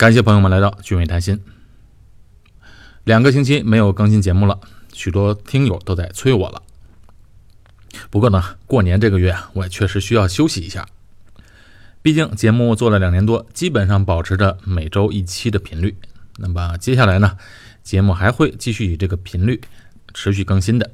[0.00, 1.42] 感谢朋友们来到俊伟谈心。
[3.04, 4.58] 两个星期没有更新节目了，
[4.94, 6.62] 许多听友都在催我了。
[8.08, 10.88] 不过呢，过年这个月我也确实需要休息一下。
[12.00, 15.94] 毕竟节目做了两年多，基本上保持着每周一期的频率。
[16.38, 17.36] 那么接下来呢，
[17.82, 19.60] 节目还会继续以这个频率
[20.14, 20.90] 持续更新的。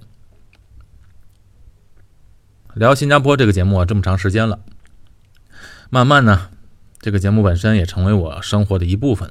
[2.74, 4.58] 聊新加坡这个节目啊，这么长时间了，
[5.90, 6.50] 慢慢呢，
[7.06, 9.30] 这个节目本身也成为我生活的一部分。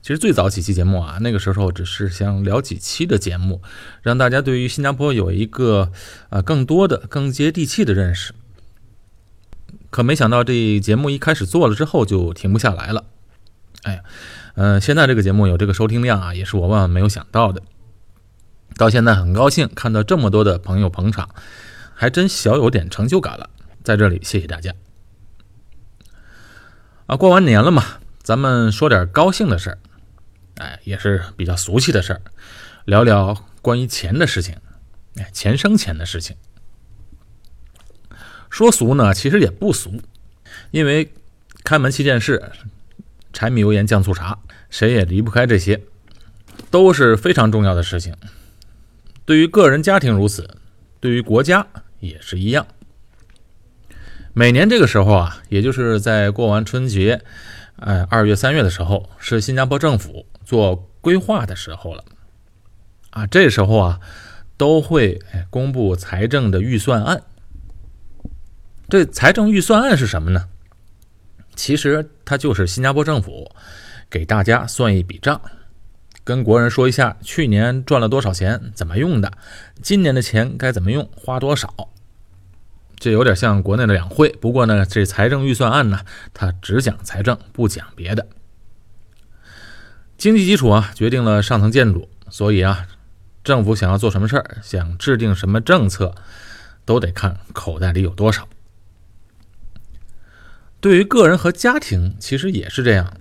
[0.00, 3.60] 其实最早几期节目啊，那个时候只是想聊几期的节目，
[4.00, 5.90] 让大家对于新加坡有一个
[6.28, 8.32] 啊更多的、更接地气的认识。
[9.90, 13.06] 可没想到这节目一开始做了之后就停不下来了。
[13.82, 14.04] 哎，
[14.54, 17.60] 嗯，现在这个节目有这个收听量啊，也是我万万没有想到的。
[18.76, 21.28] 到现在很高兴看到这么多的朋友捧场，
[21.96, 23.50] 还真小有点成就感了。
[23.82, 24.72] 在这里谢谢大家。
[27.08, 27.82] 啊，过完年了嘛，
[28.22, 29.78] 咱们说点高兴的事儿。
[30.56, 32.20] 哎，也是比较俗气的事儿，
[32.84, 34.54] 聊聊关于钱的事情，
[35.16, 36.36] 哎，钱生钱的事情。
[38.50, 40.02] 说俗呢，其实也不俗，
[40.70, 41.10] 因为
[41.64, 42.52] 开门七件事，
[43.32, 45.80] 柴米油盐酱醋茶，谁也离不开这些，
[46.70, 48.14] 都是非常重要的事情。
[49.24, 50.58] 对于个人家庭如此，
[51.00, 51.66] 对于国家
[52.00, 52.66] 也是一样。
[54.38, 57.20] 每年这个时候啊，也就是在过完春节，
[57.80, 60.26] 哎，二月三月的时候，是新加坡政府。
[60.44, 62.04] 做规划的时候了，
[63.10, 64.00] 啊，这时候啊，
[64.56, 67.20] 都会公布财政的预算案。
[68.88, 70.44] 这财政预算案是什么呢？
[71.56, 73.50] 其实它就是新加坡政府
[74.08, 75.40] 给大家算一笔账，
[76.22, 79.32] 跟国人说一下去年赚了多少钱，怎么用的，
[79.82, 81.88] 今年的钱该怎么用，花多少。
[82.98, 86.00] 这有点像国内的两会，不过呢，这财政预算案呢，
[86.34, 88.26] 它只讲财政，不讲别的。
[90.16, 92.86] 经济基础啊，决定了上层建筑，所以啊，
[93.44, 96.12] 政府想要做什么事儿，想制定什么政策，
[96.84, 98.48] 都得看口袋里有多少。
[100.80, 103.14] 对于个人和家庭，其实也是这样。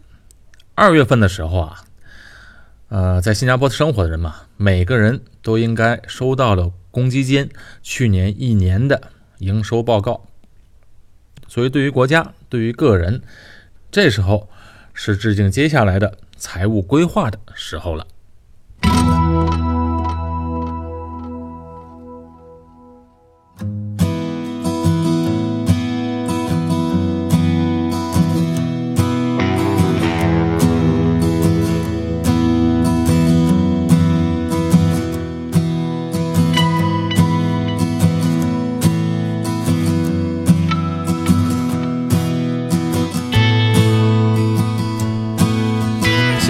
[0.74, 1.84] 二月份的时候啊，
[2.90, 7.50] 呃，在新加坡生活的人嘛，每个人都应该收到了公积金
[7.84, 10.25] 去年一年的营收报告。
[11.48, 13.22] 所以，对于国家，对于个人，
[13.92, 14.50] 这时候
[14.94, 16.18] 是制定接下来的。
[16.40, 18.06] 财务规划的时候了。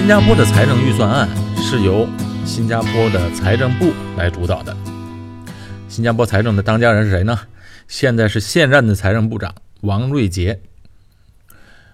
[0.08, 2.08] 新加坡的财政预算案是由
[2.46, 4.74] 新加坡的财政部来主导的。
[5.90, 7.38] 新加坡财政的当家人是谁呢？
[7.90, 10.62] 现在是现任的财政部长王瑞杰。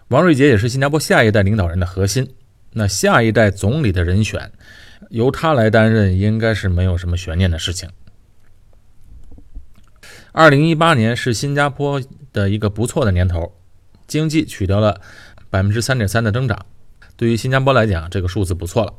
[0.09, 2.35] 王瑞杰也是新加坡下一代领导人的核心。
[2.73, 4.51] 那下一代总理的人选
[5.09, 7.89] 由他来担任，应该是没有什么悬念的事情。
[10.33, 11.99] 二零一八年是新加坡
[12.31, 13.55] 的一个不错的年头，
[14.05, 15.01] 经济取得了
[15.49, 16.63] 百分之三点三的增长。
[17.15, 18.93] 对于新加坡来讲，这个数字不错了，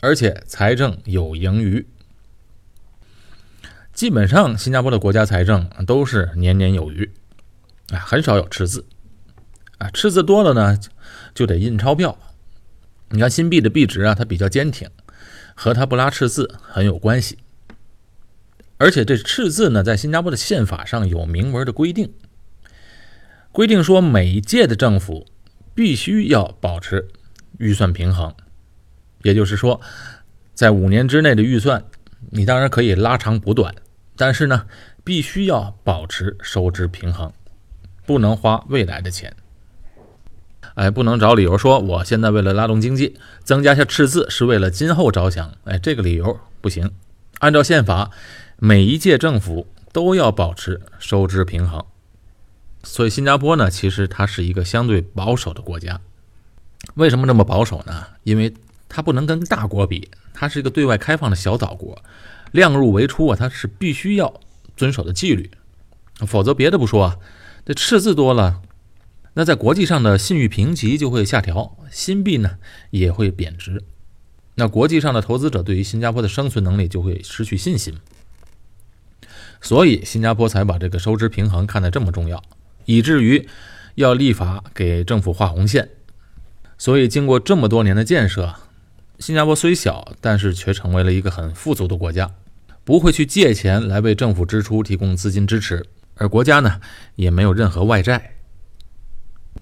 [0.00, 1.86] 而且财政有盈余。
[3.92, 7.10] 基本上，新加坡的国家财政都是年年有余，
[7.90, 8.86] 啊，很少有赤字，
[9.78, 10.78] 啊，赤字多了呢，
[11.34, 12.18] 就得印钞票。
[13.08, 14.88] 你看新币的币值啊，它比较坚挺，
[15.54, 17.38] 和它不拉赤字很有关系。
[18.78, 22.12] 而且这赤字呢，在新加坡的宪法上有明文的规定，
[23.52, 25.26] 规定说每一届的政府。
[25.74, 27.08] 必须要保持
[27.58, 28.34] 预算平衡，
[29.22, 29.80] 也就是说，
[30.54, 31.84] 在五年之内的预算，
[32.30, 33.74] 你当然可以拉长补短，
[34.16, 34.66] 但是呢，
[35.04, 37.32] 必须要保持收支平衡，
[38.04, 39.34] 不能花未来的钱。
[40.74, 45.52] 哎，不能找理由说我现在为了拉动经济，增加下赤字是为了今后着想。
[45.64, 46.90] 哎，这个理由不行。
[47.40, 48.10] 按照宪法，
[48.58, 51.84] 每一届政府都要保持收支平衡。
[52.82, 56.00] 所以新加坡呢，其实它是一个相对保守的国家。
[56.94, 58.06] 为什么这么保守呢？
[58.24, 58.54] 因为
[58.88, 62.02] 它不能跟大国比，它是一个对外开放的小岛国，
[62.52, 64.40] 量入为出啊，它是必须要
[64.76, 65.50] 遵守的纪律。
[66.26, 67.18] 否则别的不说啊，
[67.66, 68.62] 这赤字多了，
[69.34, 72.58] 那在国际上的信誉评级就会下调，新币呢
[72.90, 73.84] 也会贬值。
[74.54, 77.94] 那国际上的投资者对于新加坡的生存能力就会失去信心。
[79.60, 82.42] 所以新加坡才把这个收支平衡看得这么重要。
[82.90, 83.46] 以至于
[83.94, 85.88] 要立法给政府画红线。
[86.76, 88.52] 所以，经过这么多年的建设，
[89.20, 92.28] 新加坡虽小，但是却成为了一个很富足的国家，
[92.82, 96.80] 不会去借钱来为政府支出提供资金支持，而国家呢
[97.14, 98.34] 也没有任何外债。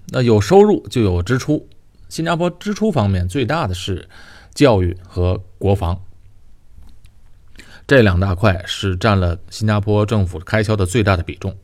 [0.07, 1.67] 那有收入就有支出，
[2.07, 4.09] 新加坡支出方面最大的是
[4.55, 6.01] 教育和国防，
[7.85, 11.55] 这两大块是占了新加坡政府开销的最大的比重。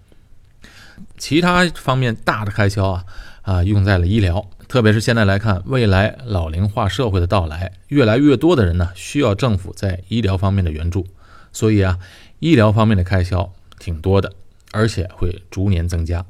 [1.18, 3.06] 其他方面大的开销啊
[3.42, 4.50] 啊用在了医疗。
[4.68, 11.06] 特别是现在来看，未来老龄化社会的到来，越来越多的人呢需要政府在医疗方面的援助，
[11.54, 12.00] 所以啊，
[12.40, 14.34] 医疗方面的开销挺多的，
[14.72, 16.26] 而且会逐年增加。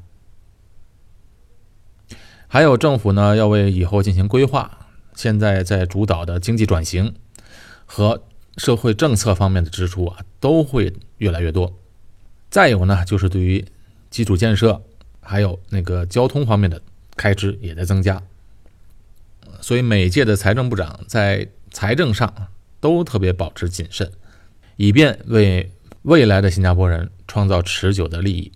[2.46, 7.14] 还有政府呢要为以后进行规划，现在在主导的经济转型
[7.86, 8.22] 和
[8.58, 11.74] 社会政策方面的支出啊都会越来越多。
[12.50, 13.64] 再有呢就是对于
[14.10, 14.82] 基础建设
[15.20, 16.82] 还有那个交通方面的。
[17.18, 18.22] 开支也在增加，
[19.62, 22.48] 所以每届的财政部长在财政上
[22.78, 24.12] 都特别保持谨慎，
[24.76, 25.72] 以便为
[26.02, 28.52] 未来的新加坡人创造持久的利益。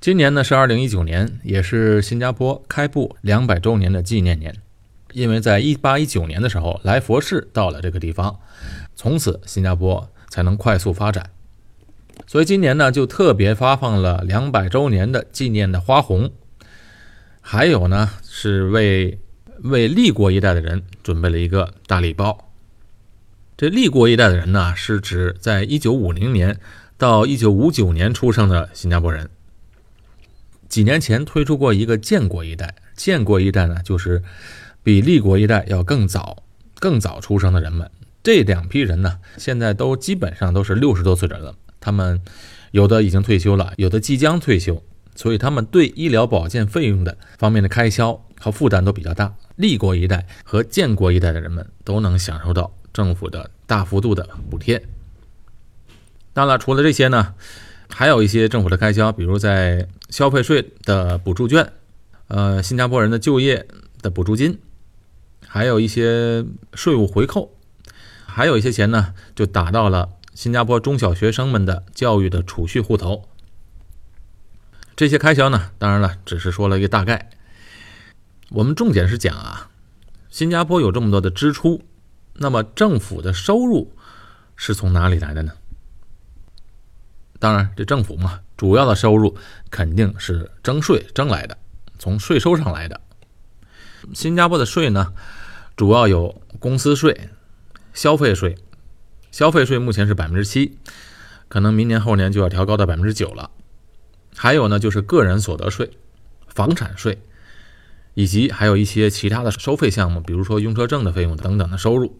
[0.00, 4.56] 今年呢是二零一九年，也是新加坡开埠两百周年的纪念年，
[5.12, 8.40] 因为在一八一九年的时候，来佛士到了这个地方，
[8.96, 11.30] 从此新加坡才能快速发展。
[12.26, 16.30] 所以今年呢，就特别发放了两百周年的纪念的花红，
[17.40, 19.18] 还有呢是为
[19.62, 22.50] 为立国一代的人准备了一个大礼包。
[23.56, 26.60] 这立国一代的人呢，是指在一九五零年
[26.96, 29.30] 到一九五九年出生的新加坡人。
[30.68, 34.22] 几年前推出过一个建国一代，建国一代呢，就是
[34.82, 36.44] 比立国一代要更早、
[36.78, 37.90] 更早出生的人们。
[38.22, 41.54] 这两批人呢，现在都基本上都是六十多岁的人了。
[41.80, 42.20] 他们
[42.70, 44.82] 有的已经退休了，有的即将退休，
[45.14, 49.34] 所以他们对医疗保健费用的方面的开销和负担都比较大。
[49.56, 54.82] 立国一代和建国一代的人们都能享受到政府的大幅度的补贴。
[56.32, 57.34] 当然，除了这些呢，
[57.88, 61.72] 还有一些政府的开销，比如在消费税的补助券，
[62.28, 63.66] 呃，新加坡人的就业
[64.02, 64.58] 的补助金，
[65.46, 67.56] 还有一些税务回扣，
[68.26, 70.10] 还有一些钱呢，就打到了。
[70.38, 73.28] 新加坡中小学生们的教育的储蓄户头，
[74.94, 77.30] 这些开销呢，当然了，只是说了一个大概。
[78.50, 79.68] 我们重点是讲啊，
[80.30, 81.82] 新加坡有这么多的支出，
[82.34, 83.92] 那么政府的收入
[84.54, 85.54] 是从哪里来的呢？
[87.40, 89.36] 当然，这政府嘛，主要的收入
[89.72, 91.58] 肯定是征税征来的，
[91.98, 93.00] 从税收上来的。
[94.14, 95.12] 新加坡的税呢，
[95.74, 97.28] 主要有公司税、
[97.92, 98.56] 消费税。
[99.30, 100.78] 消费税目前是百分之七，
[101.48, 103.50] 可能明年后年就要调高到百分之九了。
[104.36, 105.90] 还有呢，就是个人所得税、
[106.46, 107.20] 房产税，
[108.14, 112.18] 以及还有一些其他的收费项目，比如说用车证的费用等等的收入，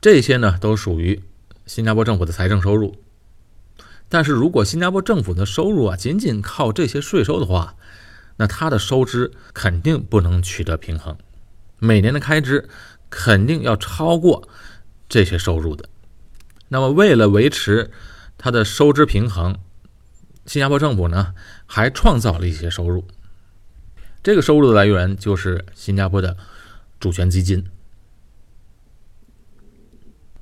[0.00, 1.22] 这些呢都属于
[1.66, 2.96] 新加坡政府的财政收入。
[4.08, 7.76] 但是如果新加坡政府的收入啊仅仅靠这些税收的话，
[8.38, 11.16] 那它的收支肯定不能取得平衡，
[11.78, 12.68] 每年的开支
[13.10, 14.48] 肯定要超过
[15.08, 15.88] 这些收入的。
[16.68, 17.90] 那么，为了维持
[18.36, 19.58] 它的收支平衡，
[20.46, 21.34] 新加坡政府呢
[21.66, 23.04] 还创造了一些收入。
[24.22, 26.36] 这个收入的来源就是新加坡的
[27.00, 27.64] 主权基金。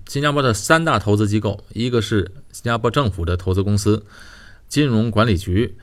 [0.09, 4.05] 新加坡的三大投资机构，一个是新加坡政府的投资公司
[4.69, 5.77] 金融管理局，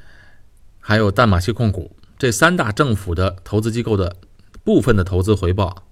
[0.80, 1.96] 还有淡马锡控股。
[2.18, 4.16] 这三大政府的投资机构的
[4.64, 5.84] 部分的投资回报，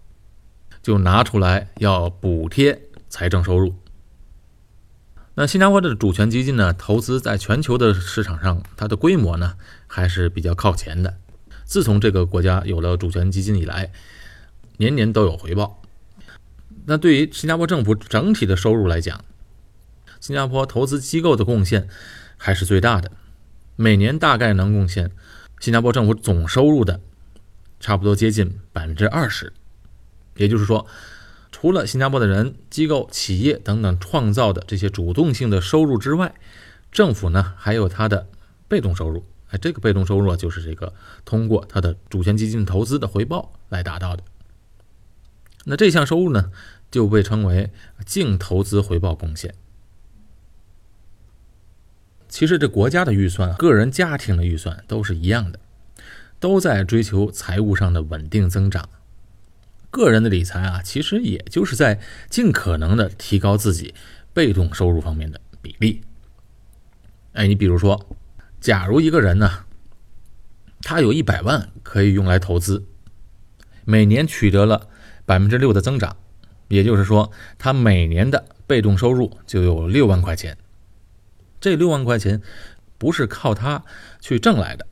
[0.82, 3.76] 就拿出来要补贴财政收入。
[5.34, 6.74] 那新加坡的主权基金呢？
[6.74, 9.56] 投资在全球的市场上，它的规模呢
[9.88, 11.18] 还是比较靠前的。
[11.64, 13.94] 自从这个国家有了主权基金以来，
[14.76, 15.82] 年年都有回报。
[16.86, 19.24] 那对于新加坡政府整体的收入来讲，
[20.20, 21.88] 新加坡投资机构的贡献
[22.36, 23.10] 还是最大的，
[23.78, 25.12] 每年大概能贡献
[25.62, 27.00] 新加坡政府总收入的
[27.80, 29.54] 差不多接近百分之二十。
[30.36, 30.86] 也就是说。
[31.62, 36.34] 除了新加坡的人、机构、企业等等创造的这些主动性的收入之外，
[36.92, 38.28] 政府呢还有它的
[38.68, 39.24] 被动收入。
[39.52, 40.92] 哎，这个被动收入啊，就是这个
[41.24, 44.24] 通过它的主权基金投资的回报来达到的。
[45.66, 46.52] 那这项收入呢，
[46.90, 47.70] 就被称为
[48.08, 49.54] 净投资回报贡献。
[52.28, 55.60] 其实这国家的预算、个人家庭的预算都是一样的，
[56.40, 58.90] 都在追求财务上的稳定增长。
[59.92, 63.94] 个人的理财啊，其实也就是在尽可能的提高自己
[64.34, 66.02] 被动收入方面的比例。
[67.34, 68.10] 哎，你比如说，
[68.60, 69.66] 假如一个人呢，
[70.82, 72.86] 他有一百万可以用来投资，
[73.86, 74.88] 每年取得了
[75.26, 76.16] 百分之六的增长，
[76.70, 80.58] 也就是说，他每年的被动收入就有六万块钱。
[81.60, 82.42] 这六万块钱
[82.98, 83.84] 不是靠他
[84.20, 84.88] 去挣来的，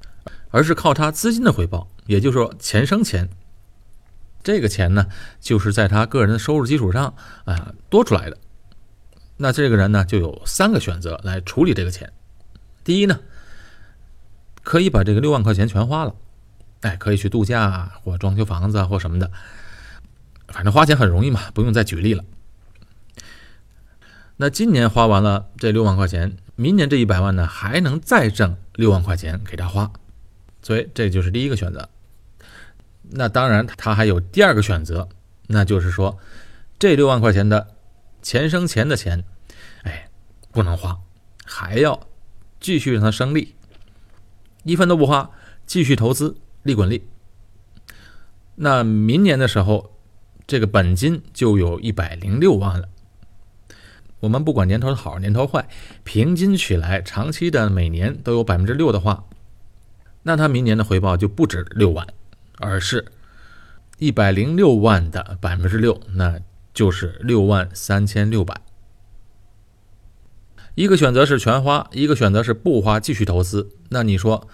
[0.49, 3.29] 而是靠他资金的回报，也就是说钱生钱。
[4.43, 5.07] 这个钱呢，
[5.39, 7.13] 就是在他个人的收入基础上
[7.45, 8.37] 啊多出来的。
[9.37, 12.11] 那这个人呢，就有三个选择来处理这个钱。
[12.83, 13.19] 第一呢，
[14.63, 16.15] 可以把这个六万块钱全花了，
[16.81, 19.31] 哎，可以去度假或装修房子或什么的，
[20.47, 22.23] 反正花钱很容易嘛，不用再举例了。
[24.37, 29.91] 那今年花完了这六万块钱，明年这一百万呢，还能再挣六万块钱给他花，
[30.61, 31.89] 所以这就是第一个选择。
[33.11, 35.09] 那当然，他还有第二个选择，
[35.47, 36.17] 那就是说，
[36.77, 37.75] 这六万块钱的。
[38.21, 39.23] 钱生钱的钱，
[39.83, 40.09] 哎，
[40.51, 40.99] 不能花，
[41.45, 41.97] 还要
[42.59, 43.55] 继续让它生利，
[44.63, 45.31] 一分都不花，
[45.65, 47.07] 继续投资，利滚利。
[48.55, 49.89] 那明年的时候，
[50.45, 52.89] 这个本金就有一百零六万了。
[54.19, 55.69] 我们不管年头好年头坏，
[56.03, 59.23] 平均起来，长期的每年都有百分之六的话，
[60.23, 62.05] 那他明年的回报就不止六万，
[62.59, 63.11] 而是
[63.97, 66.39] 一百零六万的百分之六，那。
[66.71, 68.61] 就是六万三千六百，
[70.75, 73.75] 一个选择是全花，一个选择是不花继续投资。
[73.89, 74.47] 那你说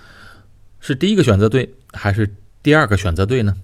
[0.79, 3.57] 是第一个选择对，还是第二个选择对呢？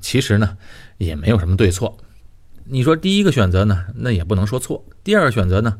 [0.00, 0.56] 其实呢，
[0.96, 1.98] 也没有什么对错。
[2.64, 5.78] 你说第一个选择呢，那也不能说错；第二个选择呢，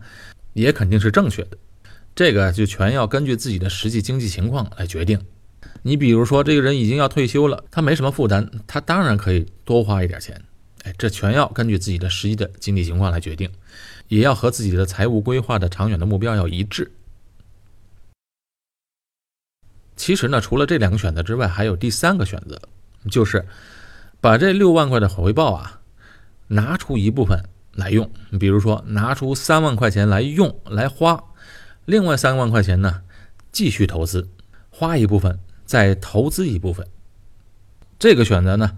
[0.53, 1.57] 也肯定是正确的。
[2.15, 5.21] 这个就全要根据自己的实际经济情况来决定。
[5.83, 10.41] 你比如说，这个人已经要退休了，他没什么负担，他当然可以多花一点钱。
[10.85, 13.51] 哎，这全要根据自己的实际的经济情况来决定，
[14.09, 16.91] 也要和自己的财务规划的长远的目标要一致。
[19.97, 22.61] 其实呢，除了这两个选择之外，还有第三个选择，
[23.11, 23.47] 就是
[24.21, 25.81] 把这六万块的回报啊，
[26.49, 27.43] 拿出一部分
[27.73, 28.11] 来用。
[28.39, 31.23] 比如说，拿出三万块钱来用来花，
[31.85, 33.03] 另外三万块钱呢，
[33.53, 34.29] 继续投资，
[34.71, 35.39] 花一部分。
[35.67, 36.87] 再投资一部分，
[37.99, 38.77] 这个选择呢，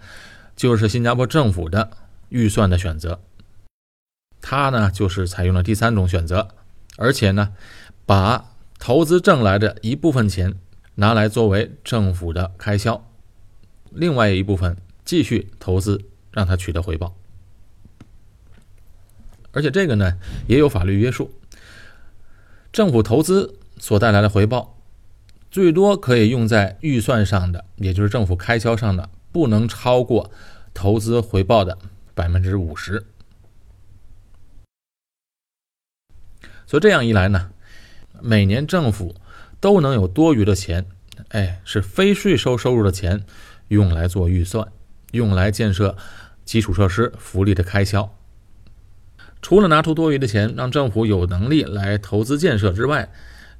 [0.54, 1.90] 就是新加坡政府的
[2.28, 3.20] 预算的选择。
[4.40, 6.54] 它呢，就是采用了第三种选择，
[6.96, 7.52] 而且呢，
[8.06, 10.54] 把投资挣来的一部分钱
[10.94, 13.04] 拿来作为政府的开销，
[13.90, 17.16] 另外一部分继续投资，让它取得回报。
[19.50, 21.32] 而且这个呢，也有法律约束，
[22.76, 24.76] 政府投资所带来的回报。
[25.50, 30.30] 最多可以用在预算上的，也就是政府开销上的，不能超过
[30.74, 31.78] 投资回报的
[32.14, 33.06] 百分之五十。
[36.66, 37.50] 所以这样一来呢，
[38.20, 39.14] 每年政府
[39.58, 40.84] 都能有多余的钱，
[41.28, 43.24] 哎，是非税收收入的钱，
[43.68, 44.70] 用来做预算，
[45.12, 45.96] 用来建设
[46.44, 48.15] 基础设施、福利的开销。
[49.46, 53.12] 除了拿出多余的钱，让政府有能力来投资建设之外，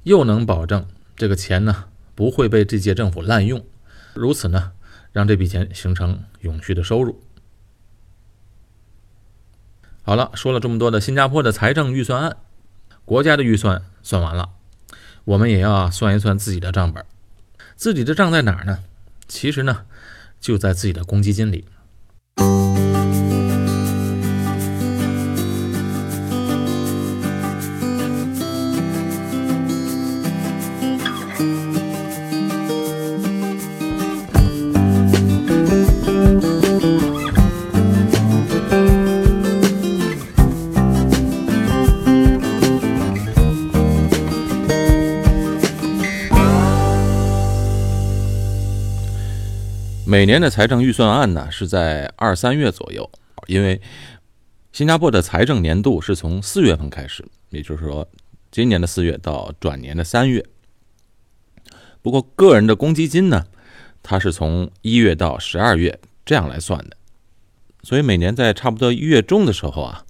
[0.03, 0.85] 又能保证。
[1.15, 3.65] 这个钱呢不会被这届政府滥用，
[4.13, 4.73] 如此呢，
[5.13, 7.21] 让这笔钱形成永续的收入。
[10.03, 12.35] 好了，说了这么多的新加坡的财政预算案，
[13.05, 14.49] 国家的预算算完了，
[15.23, 17.05] 我们也要算一算自己的账本。
[17.77, 18.79] 自己的账在哪儿呢？
[19.29, 19.85] 其实呢，
[20.41, 21.63] 就在自己的公积金里。
[50.17, 53.07] 每年的财政预算案呢是在二三月左右，
[53.45, 53.79] 因为
[54.71, 58.09] 新加坡的财政年度是从四月份开始，也就是说
[58.49, 60.43] 今年的四月到转年的三月。
[62.01, 63.45] 不过个人的公积金呢，
[64.01, 66.97] 它是从一月到十二月这样来算的，
[67.83, 70.03] 所以每年在差不多一月中的时候啊，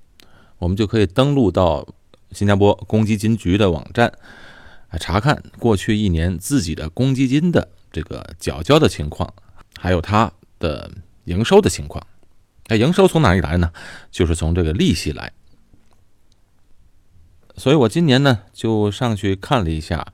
[0.59, 1.85] 我们就可以登录到
[2.31, 4.13] 新加坡公积金局的网站，
[5.01, 9.33] 查看过去一年自己的公积金的这个缴交的情况。
[9.77, 10.91] 还有它的
[11.25, 12.05] 营收的情况，
[12.67, 13.71] 那营收从哪里来呢？
[14.11, 15.31] 就是从这个利息来。
[17.55, 20.13] 所以我今年呢就上去看了一下，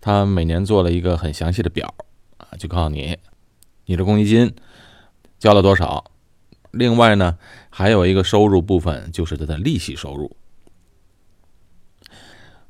[0.00, 1.94] 他每年做了一个很详细的表
[2.36, 3.18] 啊，就告诉你
[3.86, 4.54] 你的公积金
[5.38, 6.10] 交了多少。
[6.72, 7.38] 另外呢，
[7.70, 10.36] 还有一个收入部分就是它的利息收入。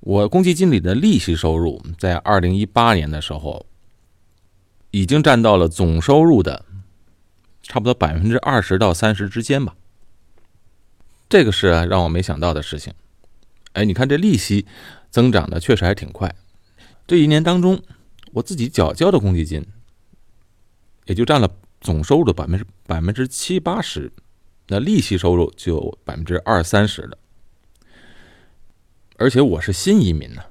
[0.00, 3.66] 我公积金里的利息收入在二零一八年的时候，
[4.96, 6.64] 已经占到了总收入的
[7.62, 9.76] 差不多百分之二十到三十之间吧。
[11.28, 12.94] 这个是让我没想到的事情。
[13.74, 14.64] 哎，你看这利息
[15.10, 16.34] 增长的确实还挺快。
[17.06, 17.82] 这一年当中，
[18.32, 19.66] 我自己缴交的公积金
[21.04, 21.50] 也就占了
[21.82, 24.10] 总收入的百分之百分之七八十，
[24.68, 27.18] 那利息收入就百分之二三十了。
[29.18, 30.42] 而且我是新移民呢，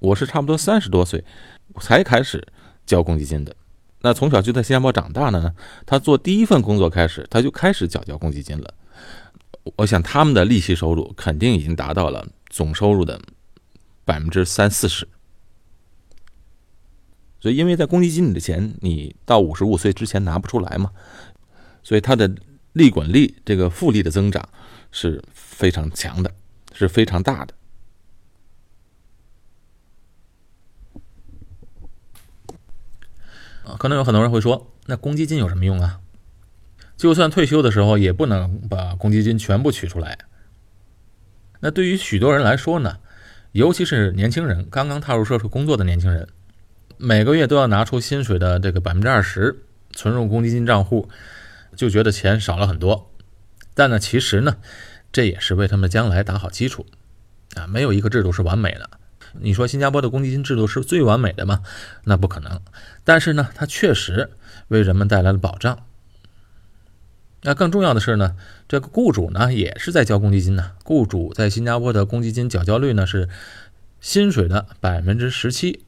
[0.00, 1.24] 我是差不多三十多岁
[1.80, 2.44] 才开始
[2.86, 3.54] 交公积金的。
[4.00, 5.54] 那从小就在新加坡长大呢，
[5.86, 8.74] 他做第一份工作开始，他就开始缴交公积金了。
[9.76, 13.20] 我想他们的利息收入肯定已经达到了总收入的
[14.04, 15.06] 百分之三四十。
[17.40, 20.90] 所以，因为在公积金里的钱，你到五十五岁之前拿不出来嘛，
[21.82, 22.32] 所以它的
[22.72, 24.48] 利滚利这个复利的增长
[24.90, 26.32] 是非常强的，
[26.72, 27.54] 是非常大的。
[33.78, 36.00] 可能有很多人会说，那公积金有什么用啊？
[36.96, 40.18] 就算退休的时候，也不能把公积金全部取出来。
[41.60, 42.98] 那对于许多人来说呢，
[43.52, 46.28] 尤其是年轻人，刚刚踏入社会工作的年轻人，
[46.98, 51.08] 每个月都要拿出薪水的这个百分之二十存入公积金账户，
[51.74, 53.10] 就觉得钱少了很多。
[53.74, 54.56] 但呢，其实呢，
[55.10, 56.86] 这也是为他们将来打好基础
[57.54, 57.66] 啊。
[57.66, 58.90] 没有一个制度是完美的。
[59.40, 61.62] 你说新加坡的公积金制度是最完美的吗？
[62.04, 62.60] 那不可能。
[63.04, 64.30] 但是呢，它确实
[64.68, 65.84] 为人们带来了保障。
[67.42, 68.36] 那更重要的是呢，
[68.68, 70.72] 这个雇主呢也是在交公积金呢。
[70.84, 73.28] 雇主在新加坡的公积金缴交率呢是
[74.00, 75.84] 薪水的百分之十七，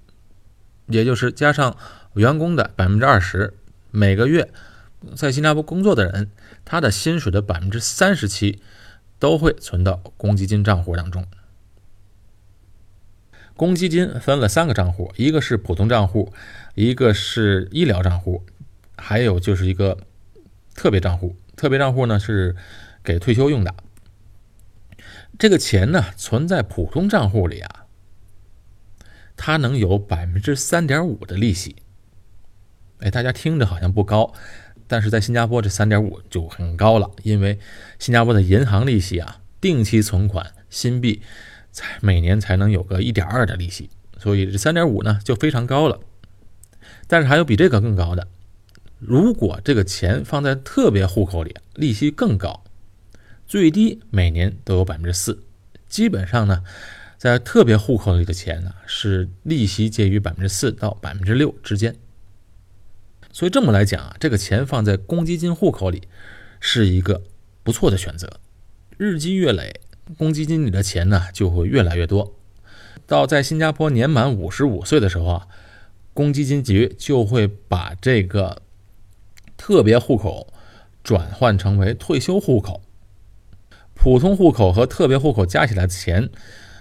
[0.87, 1.77] 也就是加上
[2.15, 3.55] 员工的百分之二十，
[3.93, 4.51] 每个月
[5.15, 6.31] 在新加坡工作的人，
[6.65, 8.61] 他的薪水的百分之三十七
[9.21, 11.25] 都会存到公积金账户当中。
[13.57, 16.33] 公积金分了三个账户，一个是普通账户，
[16.75, 18.45] 一个是医疗账户，
[18.97, 19.99] 还有就是一个
[20.75, 21.37] 特别账户。
[21.57, 22.57] 特别账户呢是
[23.05, 23.73] 给退休用的，
[25.39, 27.87] 这个钱呢存在普通账户里啊，
[29.37, 31.77] 它能有百分之三点五的利息。
[32.99, 34.33] 哎，大家听着好像不高，
[34.89, 37.61] 但是在新加坡这三点五就很高了，因为
[38.01, 41.23] 新加坡的银行利息啊，定期存款新币
[41.75, 46.01] 才每年才能有个一点二的利息，所以这三点五呢就非常高了。
[47.07, 48.27] 但是还有比这个更高的。
[48.99, 52.65] 如果这个钱放在特别户口里，利息更高，
[53.47, 55.43] 最低每年都有百分之四。
[55.89, 56.63] 基本上呢，
[57.19, 61.97] 在特别户口里的钱呢，是利息介于百分之四到百分之六之间。
[63.33, 66.05] 所以这么来讲啊，这个钱放在公积金户口里
[66.61, 67.25] 是一个
[67.63, 68.41] 不错的选择。
[68.97, 69.81] 日积月累，
[70.17, 72.35] 公积金里的钱呢就会越来越多。
[73.07, 75.49] 到在新加坡年满五十五岁的时候啊，
[76.13, 78.63] 公积金局就会把这个。
[79.57, 80.53] 特别户口
[81.03, 82.83] 转换成为退休户口，
[83.95, 86.29] 普通户口和特别户口加起来的钱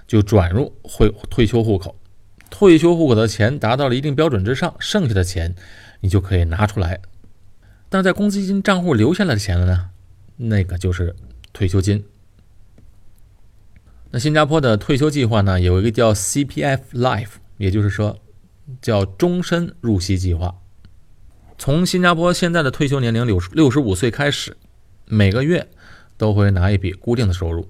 [0.05, 1.95] 就转入会退休户口。
[2.49, 5.55] 退休户口的钱达到了一定标准之上，剩下的钱
[6.01, 6.99] 你就可以拿出来。
[7.87, 9.91] 但在公积金账户留下来的钱呢？
[10.35, 11.15] 那个就是
[11.53, 12.03] 退休金。
[14.15, 18.19] 那新加坡的退休计划呢，有一个叫 CPF Life，也就是说
[18.79, 20.55] 叫终身入息计划。
[21.57, 24.55] 从新加坡现在的退休年龄六十六十五岁开始，
[25.05, 25.67] 每个月
[26.15, 27.67] 都会拿一笔固定的收入。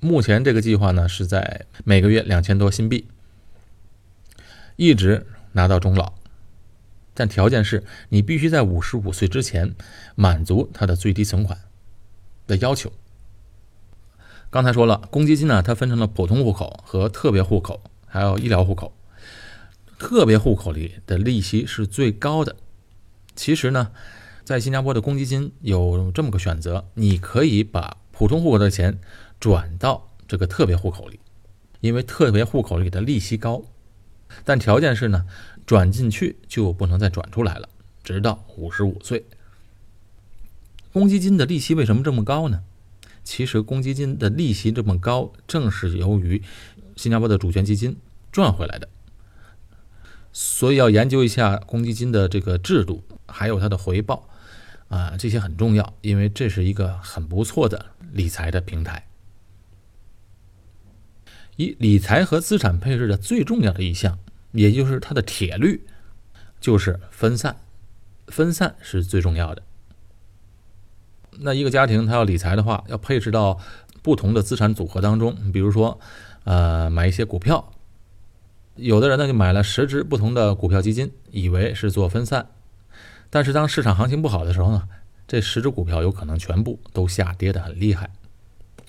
[0.00, 3.06] 目前这个计划呢是在每个月两千多新币，
[4.76, 6.14] 一直拿到终老，
[7.12, 9.74] 但条件是你必须在五十五岁之前
[10.14, 11.58] 满足它的最低存款
[12.46, 12.90] 的要求。
[14.54, 18.96] 刚才说了，公积金呢它分成了普通户口和特别户口，还有医疗户口。
[19.98, 22.54] 特别户口里的利息是最高的。
[23.34, 23.90] 其实呢，
[24.44, 29.00] 在新加坡的公积金有这么个选择，你可以把普通户口的钱
[29.40, 31.18] 转到这个特别户口里，
[31.80, 33.60] 因为特别户口里的利息高。
[34.44, 35.26] 但条件是呢，
[35.66, 37.68] 转进去就不能再转出来了，
[38.04, 39.24] 直到五十五岁。
[40.92, 42.62] 公积金的利息为什么这么高呢？
[43.24, 46.42] 其实公积金的利息这么高，正是由于
[46.94, 47.96] 新加坡的主权基金
[48.30, 48.88] 赚回来的。
[50.32, 54.28] 所以要研究一下公积金的这个制度，还有它的回报，
[54.88, 59.06] 啊，这些很重要，因为这是一个很不错的理财的平台。
[61.56, 64.18] 一理财和资产配置的最重要的一项，
[64.50, 65.86] 也就是它的铁律，
[66.60, 67.56] 就是分散，
[68.26, 69.62] 分散是最重要的。
[71.40, 73.58] 那一个家庭他要理财的话，要配置到
[74.02, 75.98] 不同的资产组合当中，比如说
[76.44, 77.70] 呃，买一些股票。
[78.76, 82.46] 有的人呢就买了十只不同的股票基金，以为是做分散，
[83.30, 84.88] 但是当市场行情不好的时候呢，
[85.28, 88.10] 这十只股票有可能全部都下跌的很厉害。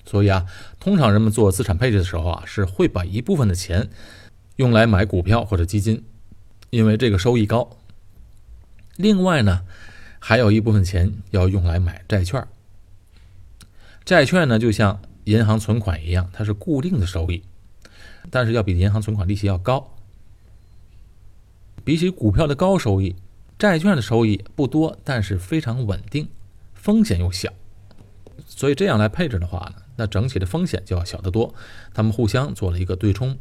[0.04, 0.44] 所以啊，
[0.80, 3.88] 通常人们做资产配置的时候啊，是会把一部分的钱
[4.56, 6.04] 用来买股票或者基金，
[6.70, 7.70] 因为这个收益高。
[8.96, 9.62] 另外呢，
[10.28, 12.44] 还有一部分钱要用来买债券。
[14.04, 17.44] 债券呢，就像银行存款一样，它是固定的收益。
[18.28, 19.94] 但是要比银行存款利息要高，
[21.84, 23.14] 比起股票的高收益，
[23.56, 26.28] 债券的收益不多，但是非常稳定，
[26.74, 27.52] 风险又小，
[28.44, 31.54] 所以这样来配置的话呢，那整体的风险就要小得多。
[31.94, 33.38] 他们互相做了一个对冲。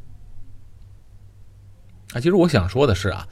[2.13, 3.28] 啊，其实我想说的是啊，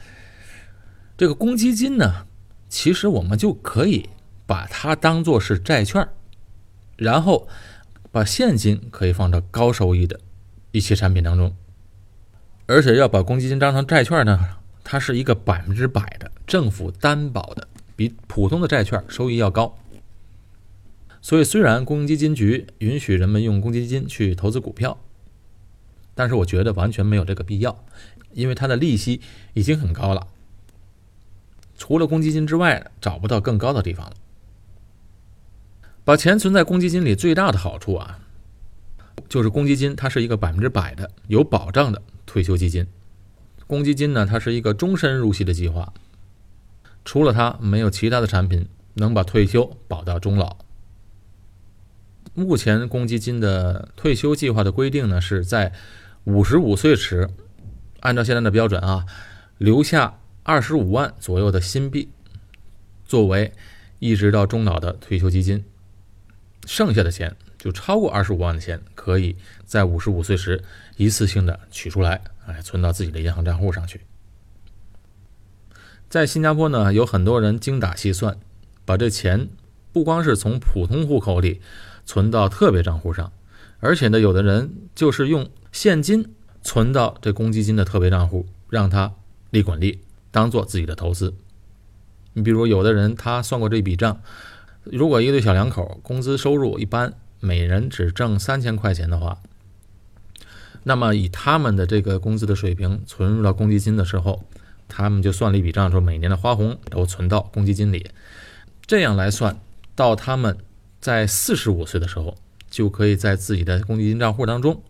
[1.15, 2.25] 这个公积金呢，
[2.73, 4.09] 其实我们就可以
[4.47, 6.09] 把它当做是债券，
[6.95, 7.47] 然后
[8.11, 10.19] 把现金可以放到高收益的。
[10.71, 11.55] 一些产品当中，
[12.65, 19.77] 而且要把公积金当成债券呢，它是一个百分之百的政府担保的，比普通的债券收益要高。
[21.21, 24.99] 所以，虽然公积金局允许人们用公积金去投资股票，
[26.15, 27.85] 但是我觉得完全没有这个必要，
[28.31, 29.21] 因为它的利息
[29.53, 30.27] 已经很高了，
[31.77, 34.13] 除了公积金之外，找不到更高的地方了。
[36.03, 38.19] 把钱存在公积金里最大的好处啊。
[39.29, 42.85] 就是公积金，它是一个百分之百的有保障的退休基金。
[43.67, 45.93] 公积金呢，它是一个终身入息的计划，
[47.05, 50.57] 除了它，没有其他的产品能把退休保到终老。
[52.33, 55.71] 目前公积金的退休计划的规定呢，是在
[56.25, 57.29] 五十五岁时，
[58.01, 59.05] 按照现在的标准啊，
[59.57, 62.09] 留下二十五万左右的新币，
[63.05, 63.53] 作为
[63.99, 65.63] 一直到终老的退休基金，
[66.65, 67.35] 剩下的钱。
[67.57, 70.61] 就超过二十五万的钱，可以在五十五岁时
[70.97, 74.01] 一次性的取出来，哎，存到自己的银行账户上去。
[76.09, 78.37] 在新加坡呢，有很多人精打细算，
[78.83, 79.47] 把这钱
[79.93, 81.61] 不光是从普通户口里
[82.05, 83.31] 存到特别账户上，
[83.79, 89.13] 而且呢，有的人就是用现金存到这公积金的特别账户，让它
[89.51, 90.01] 利滚利，
[90.33, 91.33] 当做自己的投资。
[92.33, 94.19] 你比如，有的人他算过这笔账，
[94.83, 97.13] 如果一对小两口工资收入一般。
[97.45, 99.37] 每人只挣三千块钱的话，
[100.83, 104.45] 那么以他们的这个工资的水平存入到公积金的时候，
[104.87, 108.09] 他们就算了一笔账，说每年的花红都存到公积金里。
[108.85, 109.59] 这样来算，
[109.93, 110.57] 到他们
[111.01, 112.37] 在四十五岁的时候，
[112.69, 114.81] 就可以在自己的公积金账户当中，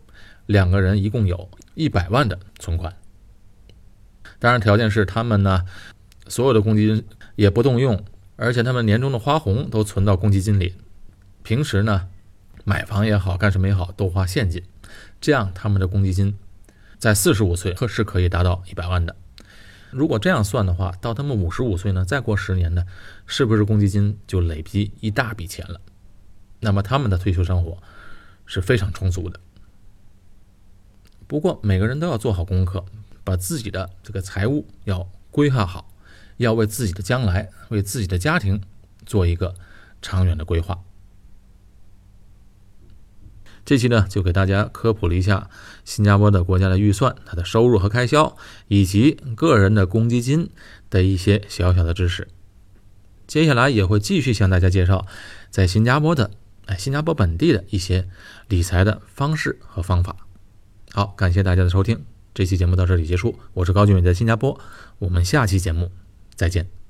[0.45, 2.95] 两个人一共有一百万的存款。
[4.43, 5.63] 当然，条件是他们呢，
[6.27, 7.05] 所有的公积金
[7.37, 8.03] 也不动用，
[8.35, 10.75] 而且他们年终的花红都存到公积金里。
[11.43, 12.09] 平时呢。
[12.65, 14.63] 买房也好，干什么也好，都花现金，
[15.19, 16.33] 这样他们的公积金
[16.97, 19.13] 在四十五岁是可以达到一百万的。
[19.91, 22.85] 如果这样算的话，到他们五十五岁呢，再过十年呢，
[23.27, 25.81] 是不是公积金就累积一大笔钱了？
[26.61, 27.77] 那么他们的退休生活
[28.45, 29.37] 是非常充足的。
[31.27, 32.85] 不过每个人都要做好功课，
[33.23, 35.89] 把自己的这个财务要规划好，
[36.37, 38.61] 要为自己的将来、为自己的家庭
[39.05, 39.55] 做一个
[40.01, 40.83] 长远的规划。
[43.65, 45.49] 这期呢，就给大家科普了一下
[45.85, 48.35] 新加坡的国家的预算，它的收入和开销，
[48.67, 50.49] 以及个人的公积金
[50.89, 52.27] 的一些小小的知识。
[53.25, 55.07] 接下来也会继续向大家介绍
[55.49, 56.31] 在新加坡的，
[56.65, 58.09] 哎，新加坡本地的一些
[58.49, 60.17] 理财的方式和方法。
[60.91, 62.03] 好，感谢大家的收听，
[62.33, 63.37] 这期节目到这里结束。
[63.53, 64.59] 我是高俊伟，在新加坡，
[64.99, 65.91] 我们下期节目
[66.35, 66.82] 再见。